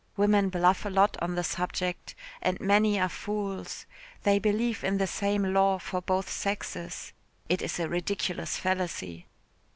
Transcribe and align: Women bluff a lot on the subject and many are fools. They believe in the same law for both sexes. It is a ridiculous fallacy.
Women 0.17 0.49
bluff 0.49 0.83
a 0.83 0.89
lot 0.89 1.15
on 1.21 1.35
the 1.35 1.43
subject 1.43 2.15
and 2.41 2.59
many 2.59 2.99
are 2.99 3.07
fools. 3.07 3.85
They 4.23 4.39
believe 4.39 4.83
in 4.83 4.97
the 4.97 5.05
same 5.05 5.53
law 5.53 5.77
for 5.77 6.01
both 6.01 6.27
sexes. 6.27 7.13
It 7.49 7.61
is 7.61 7.79
a 7.79 7.87
ridiculous 7.87 8.57
fallacy. 8.57 9.27